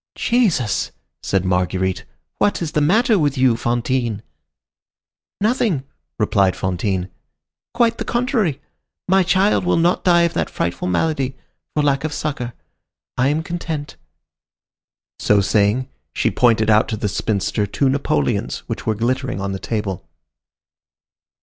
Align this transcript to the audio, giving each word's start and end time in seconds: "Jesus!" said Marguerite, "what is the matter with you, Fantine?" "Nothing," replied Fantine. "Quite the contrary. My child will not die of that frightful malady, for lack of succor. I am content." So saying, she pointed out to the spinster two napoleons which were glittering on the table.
"Jesus!" 0.15 0.91
said 1.21 1.45
Marguerite, 1.45 2.05
"what 2.39 2.59
is 2.59 2.71
the 2.71 2.81
matter 2.81 3.19
with 3.19 3.37
you, 3.37 3.55
Fantine?" 3.55 4.23
"Nothing," 5.39 5.83
replied 6.17 6.55
Fantine. 6.55 7.07
"Quite 7.75 7.99
the 7.99 8.03
contrary. 8.03 8.59
My 9.07 9.21
child 9.21 9.63
will 9.63 9.77
not 9.77 10.03
die 10.03 10.23
of 10.23 10.33
that 10.33 10.49
frightful 10.49 10.87
malady, 10.87 11.37
for 11.75 11.83
lack 11.83 12.03
of 12.03 12.13
succor. 12.13 12.53
I 13.15 13.27
am 13.27 13.43
content." 13.43 13.95
So 15.19 15.39
saying, 15.39 15.87
she 16.15 16.31
pointed 16.31 16.71
out 16.71 16.87
to 16.89 16.97
the 16.97 17.07
spinster 17.07 17.67
two 17.67 17.87
napoleons 17.87 18.63
which 18.65 18.87
were 18.87 18.95
glittering 18.95 19.39
on 19.39 19.51
the 19.51 19.59
table. 19.59 20.09